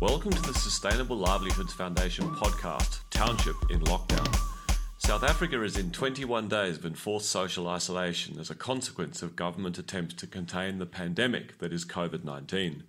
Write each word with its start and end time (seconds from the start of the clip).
Welcome 0.00 0.32
to 0.32 0.40
the 0.40 0.54
Sustainable 0.54 1.18
Livelihoods 1.18 1.74
Foundation 1.74 2.30
podcast, 2.30 3.00
Township 3.10 3.56
in 3.70 3.80
Lockdown. 3.80 4.34
South 4.96 5.22
Africa 5.22 5.62
is 5.62 5.76
in 5.76 5.90
21 5.90 6.48
days 6.48 6.78
of 6.78 6.86
enforced 6.86 7.28
social 7.28 7.68
isolation 7.68 8.40
as 8.40 8.48
a 8.48 8.54
consequence 8.54 9.20
of 9.20 9.36
government 9.36 9.76
attempts 9.76 10.14
to 10.14 10.26
contain 10.26 10.78
the 10.78 10.86
pandemic 10.86 11.58
that 11.58 11.70
is 11.70 11.84
COVID 11.84 12.24
19. 12.24 12.84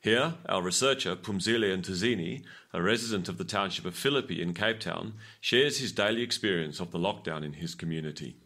Here, 0.00 0.34
our 0.48 0.62
researcher, 0.62 1.16
Pumzile 1.16 1.76
Ntuzini, 1.76 2.44
a 2.72 2.80
resident 2.80 3.28
of 3.28 3.36
the 3.36 3.42
township 3.42 3.84
of 3.84 3.96
Philippi 3.96 4.40
in 4.40 4.54
Cape 4.54 4.78
Town, 4.78 5.14
shares 5.40 5.78
his 5.78 5.90
daily 5.90 6.22
experience 6.22 6.78
of 6.78 6.92
the 6.92 6.98
lockdown 6.98 7.42
in 7.42 7.54
his 7.54 7.74
community. 7.74 8.36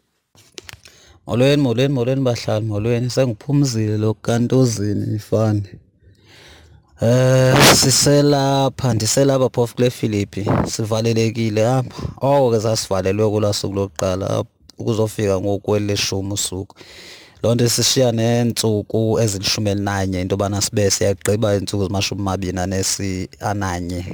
molweni 1.27 1.61
molweni 1.61 1.93
molweni 1.93 2.23
bahlali 2.23 2.65
molweni 2.65 3.09
siselapha 7.75 8.93
ndiselapha 8.93 9.49
phofu 9.49 9.75
kule 9.75 9.89
Philippi 9.89 10.45
sivalelekile 10.65 11.67
apha. 11.67 12.03
Oko 12.21 12.51
ke 12.51 12.61
sasivalelwe 12.61 13.29
kulaa 13.29 13.53
suku 13.53 13.75
lokuqala 13.75 14.43
ukuzofika 14.77 15.41
ngokweleshumi 15.41 16.33
usuku. 16.33 16.75
Loo 17.43 17.55
nto 17.55 17.69
sishiya 17.69 18.11
neentsuku 18.11 19.19
ezilishumi 19.19 19.69
elinanye 19.69 20.21
into 20.21 20.33
yobana 20.33 20.61
sibe 20.61 20.91
siyagqiba 20.91 21.55
iintsuku 21.55 21.83
zimashumi 21.83 22.21
amabini 22.21 22.59
anesi 22.59 23.29
ananye 23.39 24.05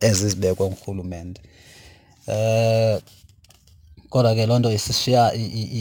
ezizibekwe 0.00 0.66
ngurhulumente. 0.66 1.40
Eh 2.26 3.00
kodwa 4.10 4.34
ke 4.34 4.46
loo 4.46 4.58
nto 4.58 4.72
isishiya 4.72 5.34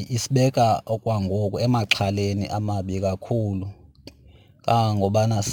isibeka 0.09 0.81
okwangoku 0.85 1.59
emaxhaleni 1.59 2.47
amabi 2.47 3.01
kakhulu. 3.01 3.67
Kangobana 4.67 5.43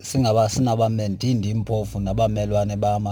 singaba 0.00 0.48
sinabame 0.48 1.06
impofu 1.22 2.00
nabamelwane 2.00 2.76
bam 2.76 3.06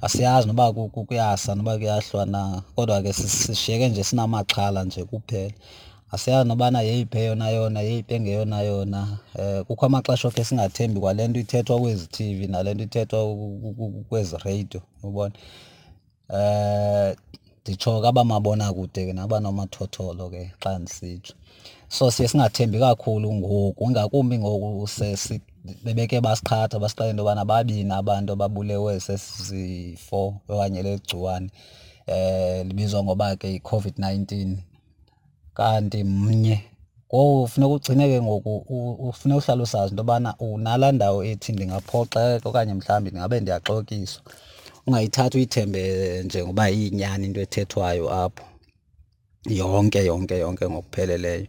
asiyazi 0.00 0.46
noba 0.46 0.72
kuyasa 0.72 1.54
noba 1.54 1.78
kuyahlwa 1.78 2.26
na. 2.26 2.62
Kodwa 2.76 3.02
ke 3.02 3.12
sishiyeke 3.12 3.88
nje 3.88 4.04
sinamaxhala 4.04 4.84
nje 4.84 5.04
kuphela. 5.04 5.52
Asiyazi 6.12 6.48
nobana 6.48 6.82
yeyiphi 6.82 7.18
eyona 7.18 7.50
yona 7.50 7.80
yeyiphi 7.80 8.14
engeyona 8.14 8.62
yona. 8.62 9.18
Um 9.38 9.64
kukho 9.64 9.86
amaxesha 9.86 10.28
okhe 10.28 10.44
singathembi 10.44 11.00
kwale 11.00 11.28
nto 11.28 11.40
ithethwa 11.40 11.80
kwezi 11.80 12.06
T_V 12.06 12.50
nale 12.50 12.74
nto 12.74 12.84
ithethwa 12.84 13.36
kwezi 14.08 14.36
radio 14.44 14.80
ubona 15.02 15.34
um 16.28 17.14
nditsho 17.64 18.00
ke 18.00 18.08
abamabonakude 18.08 19.06
ke 19.06 19.12
nabanomathotholo 19.12 20.30
ke 20.30 20.52
xa 20.60 20.78
ndisitsho 20.78 21.34
so 21.88 22.10
siye 22.10 22.28
singathembi 22.28 22.78
kakhulu 22.78 23.34
ngoku 23.34 23.84
ingakumbi 23.84 24.38
ngoku 24.38 24.88
bebeke 25.84 26.20
basiqhatha 26.20 26.78
basixelela 26.78 27.10
into 27.10 27.22
yobana 27.22 27.44
babini 27.44 27.92
abantu 27.92 28.32
ababulewe 28.32 29.00
sesifo 29.00 30.34
okanye 30.48 30.82
leli 30.82 30.98
gciwane 30.98 31.50
um 32.08 32.68
libizwa 32.68 33.04
ngoba 33.04 33.36
ke 33.36 33.48
yi-COVID-19 33.48 34.56
kanti 35.54 36.04
mnye 36.04 36.64
ngoku 37.08 37.48
funeka 37.48 37.72
ugcine 37.74 38.08
ke 38.08 38.22
ngoku 38.22 39.12
funeka 39.12 39.38
uhlale 39.38 39.62
usazi 39.62 39.90
into 39.90 40.02
yobana 40.02 40.34
unalaa 40.38 40.92
ndawo 40.92 41.24
ethi 41.24 41.52
ndingaphoxeka 41.52 42.48
okanye 42.48 42.74
mhlawumbi 42.74 43.10
ndingabe 43.10 43.40
ndiyaxokiswa 43.40 44.22
ungayithathi 44.86 45.36
uyithembe 45.36 45.82
njengoba 46.24 46.70
iyinyani 46.70 47.26
into 47.26 47.40
ethethwayo 47.40 48.12
apho. 48.24 48.53
Yonke 49.46 50.04
yonke 50.04 50.38
yonke 50.38 50.68
ngokupheleleyo. 50.68 51.46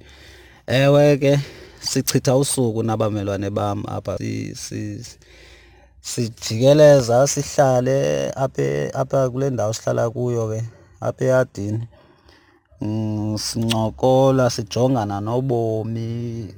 Ewe 0.67 1.17
ke 1.17 1.39
sichitha 1.79 2.35
usuku 2.35 2.83
nabamelwane 2.83 3.49
bam 3.49 3.83
apha. 3.87 4.17
Sijikeleza 6.01 7.27
sihlale 7.27 8.29
apha 8.35 8.93
apha 8.93 9.29
kule 9.29 9.49
ndawo 9.49 9.73
sihlala 9.73 10.09
kuyo 10.09 10.47
ke 10.49 10.63
apha 11.01 11.25
eyadini 11.25 11.87
sincokola 13.37 14.49
sijongana 14.49 15.21
nobomi 15.21 16.53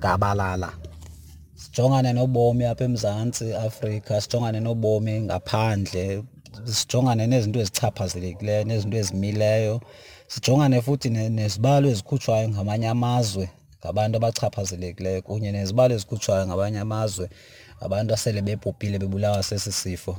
gabalala 0.00 0.72
sijongane 1.56 2.12
nobomi 2.12 2.64
apha 2.64 2.84
eMzantsi 2.84 3.54
Afrika 3.54 4.20
sijongane 4.20 4.60
nobomi 4.60 5.20
ngaphandle 5.20 6.22
sijongane 6.64 7.26
nezinto 7.26 7.60
ezichaphazelekileyo 7.60 8.64
nezinto 8.64 8.96
ezimileyo. 8.96 9.80
Sijongane 10.32 10.82
futhi 10.82 11.08
nezibalo 11.10 11.86
ezikhutshwayo 11.92 12.48
ngamanye 12.48 12.88
amazwe 12.88 13.44
ngabantu 13.80 14.14
abachaphazelekileyo 14.16 15.22
kunye 15.26 15.50
nezibalo 15.52 15.92
ezikhutshwayo 15.94 16.46
ngamanye 16.46 16.78
amazwe 16.86 17.26
abantu 17.84 18.10
asele 18.14 18.40
bebhubhile 18.46 18.96
bebulawa 19.02 19.42
sesi 19.42 19.72
sifo. 19.72 20.14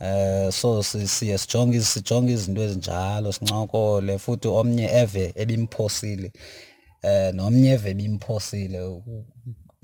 Eh 0.00 0.50
so 0.52 0.82
siye 0.82 1.38
sijonge 1.38 1.80
sijonge 1.80 2.32
izinto 2.32 2.62
ezinjalo 2.66 3.32
sincokole 3.32 4.18
futhi 4.18 4.48
omnye 4.48 4.86
eve 5.02 5.32
ebimphosile 5.42 6.28
eh 7.02 7.34
nomnye 7.34 7.70
eve 7.76 7.90
ebimphosile 7.90 8.78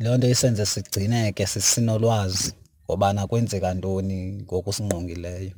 loo 0.03 0.17
nto 0.17 0.29
isenze 0.35 0.67
sigcineke 0.67 1.47
sisinolwazi 1.47 2.53
ngobana 2.85 3.27
kwenzeka 3.27 3.75
ntoni 3.75 4.19
ngokusingqongileyo 4.43 5.55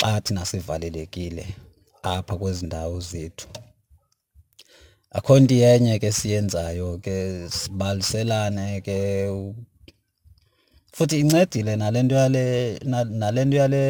xa 0.00 0.20
thina 0.24 0.42
sivalelekile. 0.50 1.44
Apha 2.12 2.36
kwezi 2.36 2.66
ndawo 2.66 3.00
zethu. 3.00 3.48
Akho 5.10 5.40
nto 5.40 5.54
yenye 5.54 5.98
ke 5.98 6.12
siyenzayo 6.12 6.98
ke 6.98 7.48
sibaliselane 7.50 8.80
ke 8.80 8.98
futhi 10.92 11.20
incedile 11.20 11.76
nale 11.76 12.02
nto 12.02 12.14
yale 12.14 12.44
nale 13.20 13.44
nto 13.44 13.56
yale 13.56 13.82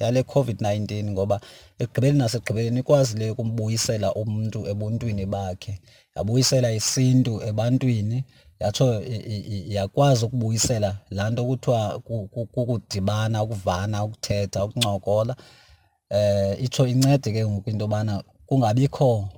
yale 0.00 0.20
COVID-19 0.22 1.10
ngoba 1.10 1.40
ekugqibeleni 1.78 2.18
nasekugqibeleni 2.18 2.80
ikwazile 2.80 3.30
ukumbuyisela 3.30 4.08
umntu 4.14 4.58
ebuntwini 4.70 5.26
bakhe. 5.26 5.74
Yabuyisela 6.16 6.72
isintu 6.72 7.32
ebantwini 7.48 8.18
yatsho 8.60 9.02
yakwazi 9.76 10.24
ukubuyisela 10.24 10.90
laa 11.16 11.30
nto 11.30 11.42
kuthiwa 11.48 11.80
kukudibana 12.54 13.42
ukuvana 13.42 14.04
ukuthetha 14.04 14.64
ukuncokola 14.64 15.34
itsho 16.60 16.86
incede 16.86 17.32
ke 17.32 17.46
ngoku 17.46 17.70
into 17.70 17.84
yobana 17.84 18.22
kungabikho 18.46 19.28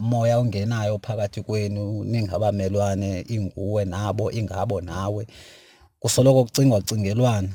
moya 0.00 0.38
ongenayo 0.38 0.98
phakathi 0.98 1.42
kwenu 1.42 2.04
ningabamelwane 2.04 3.20
inguwe 3.28 3.84
nabo 3.84 4.30
ingabo 4.30 4.80
nawe. 4.80 5.26
Kusoloko 6.00 6.44
kucingwa 6.44 6.82
cingelwana 6.82 7.48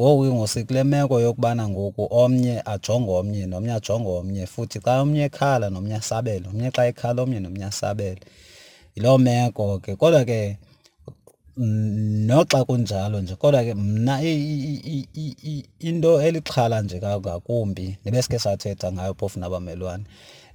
ngoku 0.00 0.22
ke 0.24 0.34
ngosikule 0.34 0.84
meko 0.84 1.20
yokubana 1.20 1.68
ngoku 1.68 2.08
omnye 2.10 2.62
ajonge 2.64 3.10
omnye 3.10 3.46
nomnye 3.46 3.72
ajonge 3.72 4.08
omnye 4.08 4.46
futhi 4.46 4.78
xa 4.80 5.00
omnye 5.00 5.24
ekhala 5.24 5.70
nomnye 5.70 5.94
asabele 5.94 6.48
omnye 6.48 6.70
xa 6.70 6.86
ekhala 6.86 7.22
omnye 7.22 7.40
nomnye 7.40 7.64
asabele. 7.64 8.20
Yiloo 8.94 9.18
meko 9.18 9.78
ke. 9.78 9.96
Kodwa 9.96 10.24
ke 10.24 10.58
noxa 11.56 12.64
kunjalo 12.64 13.20
nje 13.20 13.34
kodwa 13.36 13.64
ke 13.64 13.74
mna 13.74 14.22
into 15.78 16.20
elixhala 16.22 16.82
nje 16.82 16.98
ngakumbi 16.98 17.96
nebesike 18.04 18.38
sathetha 18.38 18.92
ngayo 18.92 19.14
phofu 19.14 19.40
nabamelwane 19.40 20.04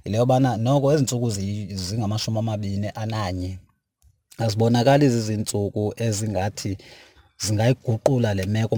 yile 0.04 0.18
yobana 0.18 0.56
noko 0.56 0.92
ezi 0.92 1.02
ntsuku 1.02 1.30
zingamashumi 1.74 2.38
amabini 2.38 2.90
ananye 2.94 3.58
azibonakali 4.38 5.08
zizintsuku 5.08 5.94
ezingathi 5.96 6.76
zingayiguqula 7.44 8.34
le 8.34 8.46
meko 8.46 8.76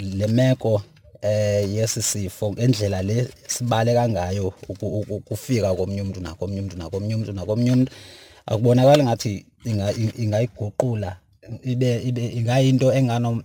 le 0.00 0.26
meko 0.26 0.82
eh 1.22 1.74
yesi 1.74 2.02
sifo 2.02 2.52
ngendlela 2.52 3.02
le 3.02 3.28
sibaleka 3.46 4.08
ngayo 4.08 4.52
ukufika 5.16 5.74
komnye 5.74 6.02
umuntu 6.02 6.20
nakomnye 6.20 6.60
umuntu 6.60 6.76
nakomnye 6.76 7.14
umuntu 7.14 7.32
nakomnye 7.32 7.72
umuntu 7.72 7.92
akubonakali 8.46 9.02
ngathi 9.02 9.46
ingayiguqula 10.22 11.16
ibe 11.62 12.02
ibe 12.08 12.24
ingayinto 12.38 12.92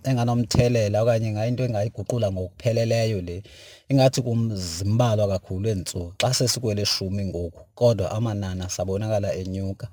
enganomthelela 0.10 1.02
okanye 1.02 1.28
ingayinto 1.30 1.64
engayiguqula 1.66 2.28
ngokupheleleyo 2.32 3.22
le 3.22 3.44
ingathi 3.92 4.22
kumzimbalwa 4.22 5.28
kakhulu 5.28 5.70
entsuku 5.70 6.14
xa 6.22 6.34
sesikweleshumi 6.34 7.24
ngoku 7.26 7.62
kodwa 7.76 8.12
amanani 8.12 8.62
asabonakala 8.68 9.30
enyuka. 9.42 9.88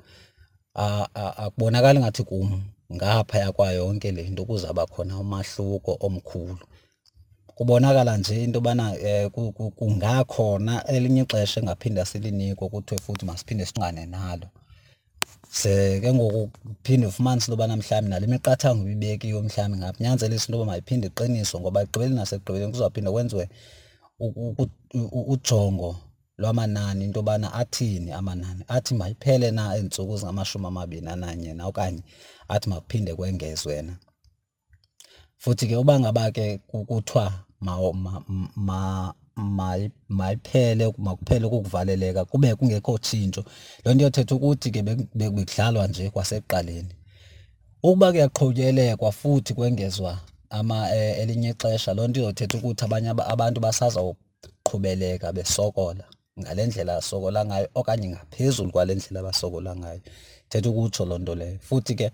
Akubonakali 1.45 1.99
ngathi 2.01 2.23
kum 2.25 2.63
ngaphaya 2.95 3.53
kwayo 3.53 3.85
yonke 3.85 4.13
le 4.13 4.23
nto 4.31 4.45
kuzawuba 4.45 4.87
khona 4.87 5.19
umahluko 5.19 5.93
omkhulu. 6.07 6.59
Kubonakala 7.57 8.17
nje 8.17 8.45
into 8.45 8.59
yobana 8.59 8.95
um 9.35 9.53
kungakhona 9.79 10.85
elinye 10.87 11.23
ixesha 11.23 11.61
engaphinda 11.61 12.05
silinikwe 12.05 12.69
kuthiwe 12.69 13.01
futhi 13.01 13.25
masiphinde 13.27 13.67
singane 13.67 14.07
nalo 14.07 14.49
ze 15.51 16.01
ke 16.01 16.13
ngoku 16.13 16.51
uphinde 16.71 17.07
ufumanise 17.07 17.45
into 17.45 17.53
yobana 17.53 17.77
mhlawumbi 17.77 18.11
nale 18.11 18.27
miqathango 18.27 18.83
ibibekiwe 18.85 19.43
mhlawumbi 19.43 19.79
ngakunyanzelisa 19.79 20.47
into 20.47 20.59
yoba 20.59 20.71
mayiphinde 20.71 21.07
iqiniswe 21.07 21.61
ngoba 21.61 21.83
ekugqibeleni 21.83 22.17
nasekugqibeleni 22.17 22.73
kuzawuphinda 22.73 23.11
kwenziwe 23.13 23.49
ujongo 25.33 25.97
lwamanani 26.39 27.05
into 27.05 27.19
yobana 27.19 27.53
athini 27.53 28.13
amanani. 28.13 28.65
Athi 28.69 28.95
mayiphele 28.95 29.51
na 29.51 29.77
iintsuku 29.77 30.15
ezingamashumi 30.15 30.67
amabini 30.67 31.09
ananye 31.09 31.55
na 31.55 31.67
okanye 31.67 32.03
athi 32.49 32.69
makuphinde 32.69 33.15
kwengezwe 33.15 33.83
na. 33.83 33.97
Futhi 35.39 35.67
ke 35.67 35.77
uba 35.77 36.01
ngaba 36.01 36.31
ke 36.31 36.59
kuthiwa 36.59 37.33
mayiphele 40.09 40.93
makuphele 40.99 41.47
ukukuvaleleka 41.47 42.25
kube 42.25 42.55
kungekho 42.55 42.99
tshintsho. 42.99 43.45
Loo 43.85 43.95
nto 43.95 44.03
iyothetha 44.03 44.35
ukuthi 44.35 44.71
ke 44.71 44.83
bekudlalwa 45.15 45.87
nje 45.87 46.11
kwasekuqaleni. 46.11 46.95
Ukuba 47.83 48.13
kuyaqhutyelekwa 48.13 49.13
futhi 49.13 49.55
kwengezwa 49.55 50.19
ama 50.51 50.91
elinye 50.93 51.51
ixesha 51.51 51.95
loo 51.95 52.09
nto 52.09 52.21
izothetha 52.21 52.59
ukuthi 52.59 52.85
abanye 52.85 53.09
abantu 53.11 53.61
basazawuqhubeleka 53.61 55.33
besokola 55.33 56.05
ngale 56.41 56.67
ndlela 56.67 56.97
asokola 56.97 57.45
ngayo 57.45 57.69
okanye 57.75 58.09
ngaphezulu 58.09 58.71
kwale 58.71 58.95
ndlela 58.95 59.21
abasokola 59.21 59.77
ngayo. 59.77 60.01
Thetha 60.49 60.71
ukutsho 60.71 61.05
loo 61.05 61.19
nto 61.19 61.35
leyo. 61.35 61.59
Futhi 61.61 61.95
ke 61.95 62.11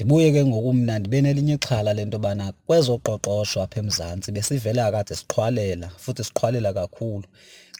ndibuye 0.00 0.32
ke 0.32 0.44
ngoku 0.44 0.72
mna 0.72 0.98
ndibe 0.98 1.20
nelinye 1.20 1.54
ixhala 1.54 1.92
lento 1.94 2.16
yobana 2.16 2.52
kwezoqoqosho 2.66 3.62
apha 3.62 3.80
eMzantsi 3.80 4.32
besivele 4.32 4.80
kade 4.90 5.14
siqhwalela 5.14 5.88
futhi 6.02 6.24
siqhwalela 6.24 6.72
kakhulu. 6.72 7.26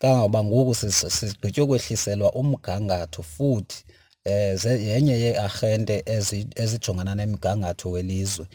Kangangoba 0.01 0.45
ngoku 0.45 0.75
sigqitywe 0.75 1.67
kwehliselwa 1.67 2.33
umgangatho 2.41 3.23
futhi 3.23 3.85
um 4.27 4.81
yenye 4.89 5.15
yeearhente 5.25 6.05
ezijongana 6.63 7.15
nemigangatho 7.15 7.91
welizwe. 7.91 8.47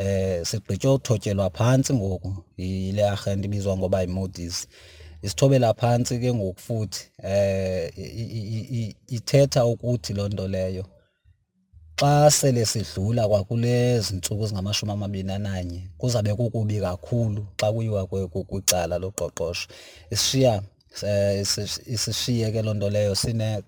Um 0.00 0.44
sigqitywe 0.44 0.92
uthotyelwa 0.94 1.50
phantsi 1.50 1.94
ngoku 1.94 2.30
yile 2.56 3.08
arhente 3.08 3.44
ibizwa 3.46 3.76
ngoba 3.76 4.02
yi-Moody's. 4.02 4.66
Isithobela 5.22 5.74
phantsi 5.74 6.18
ke 6.18 6.34
ngoku 6.34 6.60
futhi 6.60 7.00
um 7.24 8.92
ithetha 9.08 9.66
ukuthi 9.66 10.12
loo 10.14 10.28
nto 10.28 10.48
leyo 10.48 10.84
xa 12.00 12.30
sele 12.30 12.66
sidlula 12.66 13.28
kwakulezi 13.28 14.14
ntsuku 14.16 14.46
zingamashumi 14.46 14.92
amabini 14.92 15.32
ananye 15.32 15.88
kuzabe 15.98 16.34
kukubi 16.34 16.80
kakhulu 16.80 17.46
xa 17.60 17.72
kuyiwa 17.72 18.06
kwicala 18.06 18.98
loqoqosho. 18.98 19.68
Isishiya 20.10 20.62
isishiye 21.86 22.52
ke 22.52 22.62
loo 22.62 22.74
nto 22.74 22.90
leyo 22.90 23.14
sine 23.14 23.62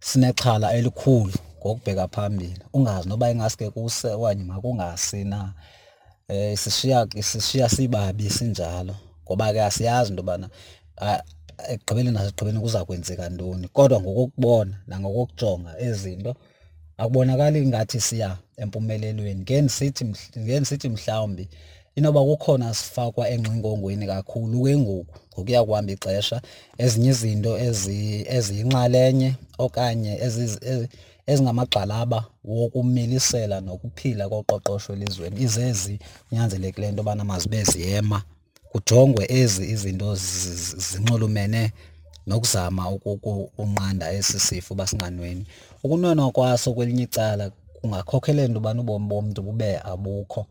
sinexhala 0.00 0.74
elikhulu 0.74 1.34
ngokubheka 1.58 2.08
phambili. 2.08 2.62
Ungazi 2.72 3.08
noba 3.08 3.30
ingaske 3.30 3.70
kuse 3.70 4.08
okanye 4.08 4.44
makungasi 4.44 5.24
na. 5.24 5.54
Um 6.28 6.52
isishiya 6.52 7.06
isishiya 7.14 7.68
sibabi 7.68 8.30
sinjalo 8.30 8.94
ngoba 9.24 9.52
ke 9.52 9.62
asiyazi 9.62 10.10
into 10.10 10.22
yobana 10.22 10.50
ekugqibeleni 11.68 12.14
nasekugqibeleni 12.16 12.60
kuza 12.60 12.84
kwenzeka 12.84 13.28
ntoni. 13.28 13.68
Kodwa 13.68 14.00
ngokokubona 14.00 14.74
nangokokujonga 14.86 15.78
ezi 15.78 15.98
zinto 15.98 16.34
akubonakali 16.98 17.66
ngathi 17.66 18.00
siya 18.00 18.36
empumelelweni. 18.56 19.40
Ngeke 19.40 19.60
ndisithi 20.60 20.88
mhlawumbi 20.88 21.48
inoba 21.96 22.20
kukhona 22.24 22.74
sifakwa 22.74 23.28
engxingongweni 23.30 24.06
kakhulu 24.06 24.64
ke 24.64 24.76
ngoku 24.76 25.14
ngokuya 25.32 25.64
kuhamba 25.64 25.92
ixesha 25.92 26.42
ezinye 26.78 27.10
izinto 27.10 27.52
eziyinxalenye 28.36 29.34
okanye 29.58 30.12
ezingamagxalaba 31.26 32.24
wokumilisela 32.44 33.60
nokuphila 33.60 34.28
koqoqosho 34.28 34.92
elizweni. 34.92 35.42
Izezi 35.42 35.98
kunyanzelekileyo 36.28 36.90
into 36.90 37.00
yobana 37.02 37.24
mazibe 37.24 37.64
ziyema 37.64 38.22
kujongwe 38.72 39.26
ezi 39.28 39.62
izinto 39.74 40.14
zinxulumene 40.14 41.72
nokuzama 42.26 42.90
ukunqanda 42.90 44.12
esi 44.12 44.40
sifo 44.40 44.74
basinqanweni 44.74 45.46
ukunwenwa 45.84 46.30
kwaso 46.30 46.74
kwelinye 46.74 47.02
icala 47.02 47.50
kungakhokhelela 47.80 48.46
into 48.46 48.58
yobana 48.58 48.80
ubomi 48.80 49.06
bomntu 49.08 49.42
bube 49.42 49.78
abukho 49.78 50.46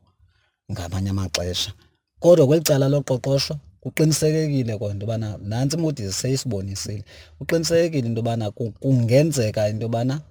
ngamanye 0.72 1.10
amaxesha. 1.10 1.72
Kodwa 2.20 2.48
kweli 2.48 2.64
cala 2.64 2.88
loqoqosho 2.90 3.56
kuqinisekekile 3.82 4.78
kona 4.78 4.94
into 4.94 5.06
yobana 5.06 5.38
nantsi 5.38 5.76
iMoody's 5.78 6.16
seyisibonisile 6.22 7.04
kuqinisekekile 7.38 8.08
into 8.08 8.20
yobana 8.20 8.52
kungenzeka 8.52 9.70
into 9.70 9.86
yobana 9.86 10.22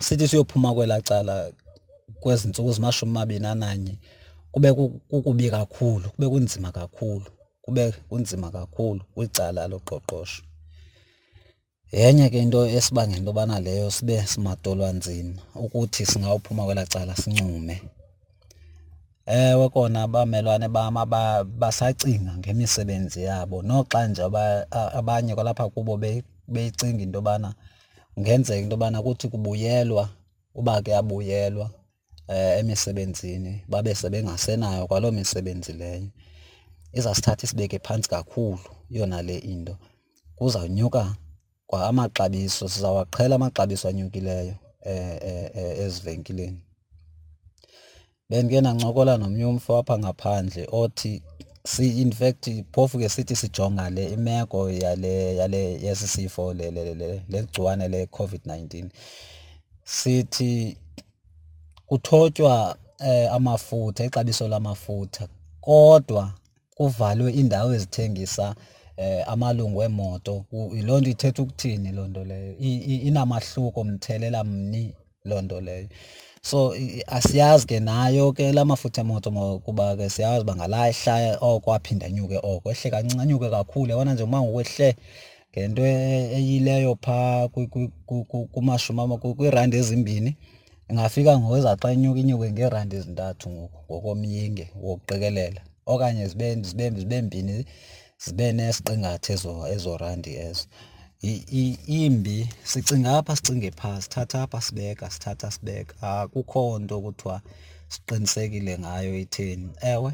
sithi 0.00 0.28
siyophuma 0.28 0.74
kwelaa 0.74 1.00
cala 1.00 1.52
kwezi 2.20 2.48
ntsuku 2.48 2.72
zimashumi 2.72 3.10
amabini 3.12 3.46
ananye 3.46 3.98
kube 4.52 4.72
kukubi 4.72 5.50
kakhulu 5.50 6.10
kube 6.10 6.28
kunzima 6.28 6.72
kakhulu 6.72 7.26
kube 7.62 7.92
kunzima 8.08 8.50
kakhulu 8.50 9.00
kwicala 9.14 9.68
loqoqosho. 9.68 10.42
Yenye 11.92 12.30
ke 12.30 12.38
into 12.38 12.66
esibangela 12.66 13.18
into 13.18 13.30
yobana 13.30 13.60
leyo 13.60 13.90
sibe 13.90 14.26
simadolwanzima 14.26 15.42
ukuthi 15.54 16.06
singawuphuma 16.06 16.64
kwelaa 16.64 16.86
cala 16.86 17.16
sincume. 17.16 17.82
Ewe 19.26 19.68
kona 19.68 20.02
abamelwane 20.02 20.68
bam 20.68 20.94
basacinga 21.58 22.38
ngemisebenzi 22.38 23.22
yabo. 23.22 23.62
Noxa 23.62 24.08
nje 24.08 24.22
abanye 24.70 25.34
kwalapha 25.34 25.68
kubo 25.68 25.96
beyicinga 26.48 27.02
into 27.02 27.18
yobana 27.18 27.54
kungenzeka 28.14 28.60
into 28.60 28.74
yobana 28.74 29.02
kuthi 29.02 29.28
kubuyelwa 29.28 30.08
uba 30.54 30.82
ke 30.82 30.96
abuyelwa 30.96 31.70
emisebenzini 32.28 33.64
babe 33.68 33.94
sebengasenayo 33.94 34.86
kwaloo 34.86 35.10
misebenzi 35.10 35.72
leyo. 35.72 36.08
Izasithatha 36.92 37.44
isibeke 37.44 37.78
phantsi 37.78 38.08
kakhulu 38.08 38.58
yona 38.90 39.22
le 39.22 39.38
into. 39.38 39.76
Kuzawunyuka 40.36 41.14
kwa 41.70 41.88
amaxabiso 41.88 42.68
sizawaqhela 42.68 43.34
amaxabiso 43.34 43.88
anyukileyo 43.88 44.54
ezivenkileni. 45.84 46.60
Bendike 48.28 48.60
ndancokola 48.60 49.16
nomnye 49.16 49.44
umfo 49.44 49.78
apha 49.78 49.98
ngaphandle 49.98 50.68
othi 50.72 51.22
in 51.78 52.12
fact 52.12 52.44
phofu 52.72 52.98
ke 52.98 53.08
sithi 53.08 53.36
sijonga 53.36 53.90
le 53.90 54.04
imeko 54.12 54.70
yale 54.70 55.36
yale 55.36 55.82
yesi 55.82 56.08
sifo 56.08 56.54
le 56.54 56.70
le 56.70 56.94
le 56.94 57.22
legciwane 57.28 57.88
le-COVID-19 57.88 58.88
sithi 59.84 60.76
kuthotywa 61.86 62.76
amafutha 63.30 64.04
ixabiso 64.04 64.48
lamafutha 64.48 65.28
kodwa 65.60 66.32
kuvalwe 66.74 67.32
iindawo 67.32 67.74
ezithengisa 67.74 68.54
amalungu 69.26 69.82
emoto. 69.82 70.44
Loo 70.82 71.00
nto 71.00 71.10
ithetha 71.10 71.42
ukuthini 71.42 71.92
loo 71.92 72.06
nto 72.06 72.24
leyo? 72.24 72.58
Inamahluko 73.08 73.84
mthelela 73.84 74.44
mni 74.44 74.94
loo 75.24 75.42
nto 75.42 75.60
leyo. 75.60 75.88
So 76.42 76.74
asiyazi 77.06 77.66
ke 77.66 77.80
nayo 77.80 78.32
ke 78.32 78.52
la 78.52 78.64
mafutha 78.64 79.00
emoto 79.00 79.60
kuba 79.64 79.96
ke 79.96 80.10
siyazi 80.10 80.42
uba 80.42 80.56
ngalahla 80.56 81.38
oko 81.40 81.74
aphinda 81.74 82.06
anyuke 82.06 82.38
oko. 82.42 82.70
Ehle 82.70 82.90
kancinci 82.90 83.20
anyuke 83.20 83.50
kakhulu. 83.50 83.90
Yabona 83.90 84.14
nje 84.14 84.22
uma 84.22 84.42
ngokwehle 84.42 84.96
ngento 85.52 85.82
eyileyo 85.86 86.96
phaa 87.02 87.48
kwiirandi 89.36 89.76
ezimbini 89.76 90.36
ingafika 90.90 91.38
ngokweza 91.38 91.76
xa 91.76 91.92
inyuka 91.92 92.20
inyuke 92.20 92.52
ngeerandi 92.52 92.96
ezintathu 92.96 93.50
ngoku 93.50 93.78
ngokomyinge 93.84 94.70
wokuqikelela 94.82 95.60
okanye 95.86 96.26
zibe 96.28 96.90
mbini 97.22 97.64
zibe 98.24 98.52
nesiqingatha 98.52 99.32
ezo 99.34 99.52
ezo 99.74 99.96
randi 100.02 100.32
ezo. 100.48 100.64
Imbi 102.00 102.48
sicinga 102.70 103.18
apha 103.18 103.36
sicinge 103.36 103.70
phaa 103.70 104.00
sithatha 104.00 104.42
apha 104.42 104.60
sibeka 104.60 105.10
sithatha 105.10 105.50
sibeka. 105.50 105.94
Akukho 106.02 106.78
nto 106.78 106.96
kuthiwa 107.04 107.36
siqinisekile 107.92 108.78
ngayo 108.78 109.12
itheni. 109.18 109.68
Ewe 109.92 110.12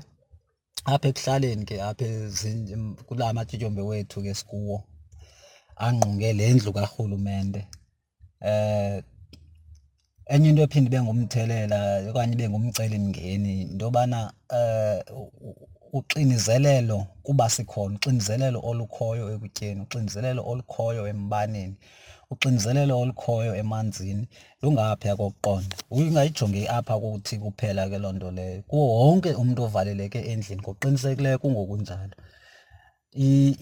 apha 0.85 1.09
ekuhlaleni 1.09 1.65
ke 1.69 1.77
apha 1.83 2.07
kula 3.07 3.33
matyotyombe 3.37 3.83
wethu 3.83 4.23
ke 4.23 4.35
sikuwo 4.35 4.77
angqonge 5.77 6.33
le 6.33 6.55
ndlu 6.55 6.73
karhulumente. 6.73 7.63
Um 8.41 9.03
enye 10.27 10.49
into 10.49 10.63
ephinde 10.63 10.89
ibe 10.89 11.03
ngumthelela 11.03 11.79
okanye 12.11 12.33
ibe 12.35 12.49
ngumcelimngeni 12.49 13.63
into 13.63 13.85
yobana 13.87 14.33
uxinizelelo 15.99 16.99
kuba 17.25 17.47
sikhona 17.55 17.95
uxinizelelo 17.97 18.59
olukhoyo 18.71 19.25
ekutyeni 19.35 19.81
uxinizelelo 19.85 20.41
olukhoyo 20.51 21.03
embaneni 21.13 21.77
uxinizelelo 22.33 22.95
olukhoyo 23.03 23.53
emanzini 23.63 24.25
lungaphaya 24.63 25.15
kokuqonda 25.21 25.77
ungayijongi 25.91 26.63
apha 26.77 26.95
kuthi 27.03 27.35
kuphela 27.43 27.83
ke 27.91 27.99
loo 28.03 28.15
nto 28.17 28.31
leyo. 28.37 28.63
Kuwo 28.69 28.85
wonke 28.99 29.31
umntu 29.43 29.61
ovaleleke 29.67 30.21
endlini 30.31 30.63
ngokuqinisekileyo 30.63 31.39
kungokunjalo. 31.43 32.17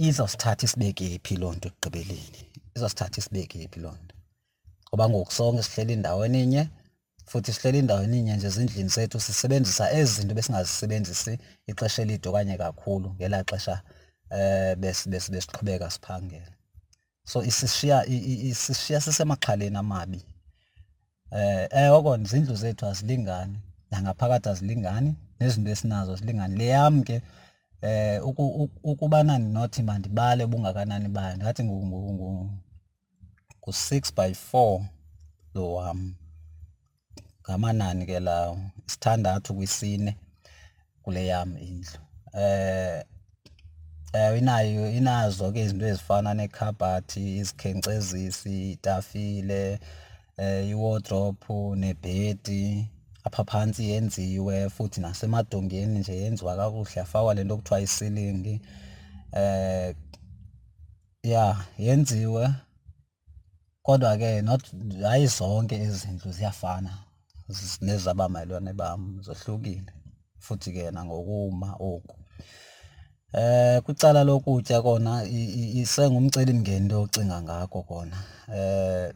Izawusithatha 0.07 0.65
isibeke 0.67 1.07
phi 1.25 1.35
loo 1.41 1.53
nto 1.57 1.67
ekugqibeleni? 1.69 2.41
Izawusithatha 2.77 3.19
isibeke 3.21 3.69
phi 3.73 3.79
loo 3.85 3.97
nto? 4.03 4.15
Ngoba 4.89 5.05
ngoku 5.09 5.33
sonke 5.37 5.63
sihleli 5.63 5.93
endaweni 5.93 6.39
inye 6.45 6.63
futhi 7.27 7.53
sihleli 7.53 7.79
endaweni 7.79 8.19
inye 8.19 8.37
nje 8.37 8.47
ezindlini 8.47 8.89
zethu 8.89 9.21
sisebenzisa 9.21 9.85
ezi 9.99 10.13
zinto 10.15 10.35
besingazisebenzisi 10.35 11.39
ixesha 11.71 12.03
elide 12.03 12.29
okanye 12.29 12.57
kakhulu 12.63 13.09
ngelaa 13.15 13.45
xesha 13.51 13.77
um 14.31 14.81
besiqhubeka 15.11 15.91
siphangela 15.91 16.53
so 17.25 17.43
isishiya 17.51 18.07
isishiya 18.51 19.01
sisemaxhaleni 19.01 19.77
amabi 19.77 20.21
um 21.31 22.03
kona 22.03 22.25
izindlu 22.25 22.55
zethu 22.63 22.87
azilingani 22.87 23.59
nangaphakathi 23.91 24.49
azilingani 24.49 25.11
nezinto 25.41 25.71
esinazo 25.71 26.17
zilingani 26.17 26.55
le 26.59 26.67
yam 26.67 27.03
ke 27.03 27.17
eh 27.83 28.21
ukubana 28.83 29.39
ndinothi 29.39 29.83
mandibale 29.83 30.47
bungakanani 30.47 31.09
bayo 31.09 31.35
ndingathi 31.37 31.63
ngu-six 33.63 34.03
by 34.17 34.35
four 34.35 34.81
lo 35.55 35.75
wam 35.75 36.15
ngamanani 37.45 38.07
ke 38.07 38.21
lawo 38.21 38.59
isithandathu 38.87 39.55
kwisine 39.55 40.17
kule 41.03 41.27
yam 41.27 41.57
indlu. 41.57 41.99
Eh 42.35 43.05
eh 44.13 44.39
inayo 44.39 44.91
inazo 44.93 45.53
ke 45.53 45.61
izinto 45.65 45.87
ezifana 45.87 46.35
nekhabhathi 46.35 47.39
izikhenkcezisi 47.39 48.73
itafile 48.73 49.79
eh 50.37 50.69
iwardrobe 50.69 51.77
nebhedi 51.77 52.89
apha 53.25 53.45
phantsi 53.45 53.91
yenziwe 53.91 54.71
futhi 54.71 55.01
nasemadongeni 55.01 55.99
nje 55.99 56.17
yenziwa 56.17 56.57
kakuhle 56.57 56.93
yafakwa 56.97 57.35
le 57.35 57.45
nto 57.45 57.57
kuthiwa 57.57 57.81
isilingi 57.81 58.61
eh 59.33 59.95
ya 61.23 61.57
yenziwe 61.79 62.45
kodwa 63.83 64.17
ke 64.17 64.43
not 64.43 64.63
hayi 65.03 65.27
zonke 65.27 65.77
izindlu 65.77 66.33
ziyafana. 66.33 66.93
Nezabamelwane 67.81 68.73
bam 68.73 69.23
zohlukile. 69.23 69.93
Futhi 70.39 70.73
ke 70.73 70.91
nangokuma 70.91 71.77
oku. 71.81 72.17
Eh 73.33 73.83
kwicala 73.83 74.25
lokutya 74.25 74.83
kona 74.83 75.25
isengumcelimngeni 75.81 76.77
into 76.77 77.03
ocinga 77.03 77.43
ngako 77.43 77.83
kona. 77.83 78.17
Eh 78.55 79.13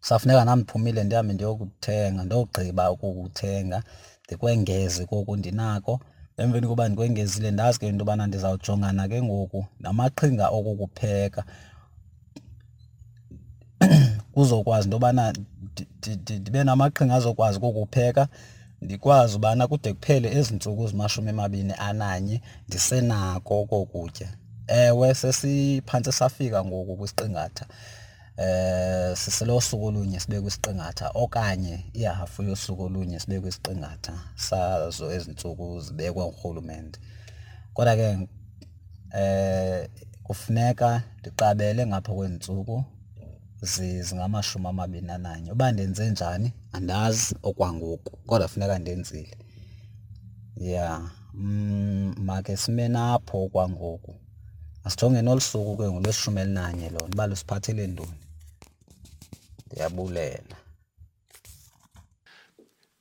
kusafuneka 0.00 0.44
nam 0.44 0.58
ndiphumile 0.60 1.04
ndihambe 1.04 1.34
ndiyokuthenga 1.34 2.24
ndogqiba 2.24 2.90
ukukuthenga 2.90 3.82
ndikwengeze 4.24 5.06
koku 5.06 5.36
ndinako. 5.36 6.00
Emveni 6.36 6.66
koba 6.66 6.88
ndikwengezile 6.88 7.50
ndazi 7.50 7.78
ke 7.78 7.88
into 7.88 8.02
yobana 8.02 8.26
ndizawujongana 8.26 9.08
ke 9.08 9.22
ngoku 9.22 9.66
namaqhinga 9.80 10.48
okukupheka. 10.48 11.44
Kuzokwazi 14.32 14.84
into 14.86 14.96
yobana 14.96 15.32
ndibe 16.40 16.64
namaqhinga 16.64 17.14
azokwazi 17.14 17.58
ukukupheka 17.58 18.28
ndikwazi 18.82 19.36
ubana 19.36 19.66
kude 19.66 19.92
kuphele 19.92 20.28
ezi 20.38 20.54
ntsuku 20.54 20.88
zimashumi 20.88 21.30
amabini 21.30 21.74
ananye 21.78 22.40
ndisenako 22.68 23.60
okokutya. 23.60 24.28
Ewe 24.66 25.14
sesiphantse 25.14 26.12
safika 26.12 26.64
ngoku 26.64 26.96
kwisiqingatha. 26.96 27.66
Eh 28.36 29.16
siselo 29.16 29.60
suku 29.60 29.86
olunye 29.86 30.20
sibe 30.20 30.40
kwisiqingatha 30.40 31.10
okanye 31.14 31.84
ihafu 31.92 32.42
yosuku 32.42 32.82
olunye 32.82 33.20
sibe 33.20 33.40
kwisiqingatha 33.40 34.12
sazo 34.34 35.12
ezintsuku 35.12 35.80
zibekwe 35.80 36.24
ngurhulumente. 36.24 37.00
Kodwa 37.74 37.96
ke 37.96 38.28
eh 39.18 39.88
kufuneka 40.22 41.02
ndiqabele 41.20 41.86
ngapha 41.86 42.12
kweentsuku 42.12 42.84
zingamashumi 43.62 44.66
amabini 44.66 45.10
ananye 45.10 45.52
uba 45.52 45.72
ndenze 45.72 46.10
njani? 46.10 46.52
Andazi 46.72 47.34
okwangoku 47.42 48.16
kodwa 48.16 48.48
funeka 48.48 48.78
ndenzile. 48.78 49.36
Ya 50.56 51.10
mm, 51.34 52.14
make 52.18 52.56
sime 52.56 52.88
napho 52.88 53.44
okwangoku. 53.44 54.14
Asijongeni 54.84 55.28
olu 55.28 55.40
suku 55.40 55.76
ke 55.76 55.90
ngolweshumi 55.90 56.40
elinanye 56.40 56.90
lona 56.90 57.04
uba 57.14 57.26
lusiphathele 57.26 57.86
ntoni? 57.86 58.18
Ndiyabulela. 59.66 60.56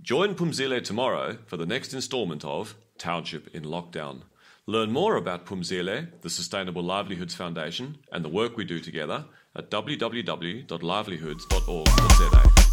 Join 0.02 0.36
Pumzile 0.36 0.82
tomorrow 0.82 1.36
for 1.48 1.58
the 1.58 1.66
next 1.66 1.94
installment 1.94 2.46
of 2.46 2.76
Township 2.98 3.56
in 3.56 3.64
Lockdown. 3.64 4.22
Learn 4.68 4.92
more 4.92 5.16
about 5.16 5.46
Pumzile, 5.46 6.08
the 6.22 6.30
Sustainable 6.30 6.84
Livelihoods 6.84 7.36
Foundation, 7.36 7.98
and 8.12 8.24
the 8.24 8.30
work 8.30 8.58
we 8.58 8.64
do 8.66 8.80
together 8.80 9.26
at 9.56 9.70
www.livelihoods.org.za. 9.70 12.65